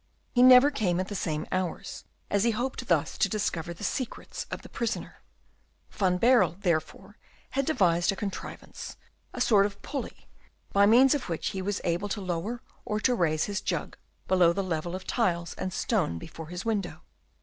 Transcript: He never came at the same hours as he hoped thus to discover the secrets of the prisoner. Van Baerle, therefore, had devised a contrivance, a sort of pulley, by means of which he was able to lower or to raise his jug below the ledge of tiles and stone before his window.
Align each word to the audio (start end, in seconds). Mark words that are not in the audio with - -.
He 0.33 0.41
never 0.41 0.71
came 0.71 0.99
at 0.99 1.09
the 1.09 1.13
same 1.13 1.45
hours 1.51 2.05
as 2.31 2.43
he 2.43 2.49
hoped 2.49 2.87
thus 2.87 3.19
to 3.19 3.29
discover 3.29 3.71
the 3.71 3.83
secrets 3.83 4.47
of 4.49 4.63
the 4.63 4.67
prisoner. 4.67 5.21
Van 5.91 6.17
Baerle, 6.17 6.57
therefore, 6.59 7.19
had 7.51 7.67
devised 7.67 8.11
a 8.11 8.15
contrivance, 8.15 8.97
a 9.31 9.39
sort 9.39 9.67
of 9.67 9.79
pulley, 9.83 10.27
by 10.73 10.87
means 10.87 11.13
of 11.13 11.29
which 11.29 11.49
he 11.49 11.61
was 11.61 11.81
able 11.83 12.09
to 12.09 12.19
lower 12.19 12.63
or 12.83 12.99
to 12.99 13.13
raise 13.13 13.43
his 13.43 13.61
jug 13.61 13.95
below 14.27 14.51
the 14.53 14.63
ledge 14.63 14.87
of 14.87 15.05
tiles 15.05 15.53
and 15.59 15.71
stone 15.71 16.17
before 16.17 16.47
his 16.47 16.65
window. 16.65 17.03